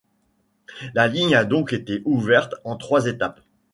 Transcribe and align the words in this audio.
La 0.95 1.07
ligne 1.07 1.35
a 1.35 1.45
donc 1.45 1.73
été 1.73 2.01
ouverte 2.05 2.55
en 2.63 2.75
trois 2.75 3.05
étapes. 3.05 3.41